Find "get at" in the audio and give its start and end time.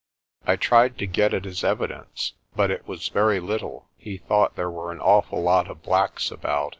1.05-1.45